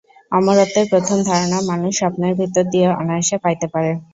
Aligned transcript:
অমরত্বের 0.31 0.85
প্রথম 0.91 1.17
ধারণা 1.23 1.57
মানুষ 1.69 1.91
স্বপ্নের 1.99 2.33
ভিতর 2.39 2.63
দিয়া 2.73 2.89
অনায়াসে 3.01 3.37
পাইতে 3.43 3.67
পারে। 3.73 3.91